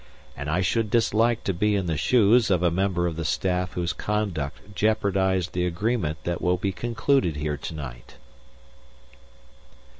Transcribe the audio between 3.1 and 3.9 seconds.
the staff